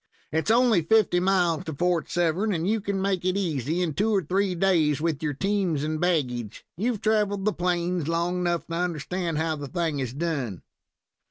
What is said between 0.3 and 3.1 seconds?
It's only fifty miles to Fort Severn, and you can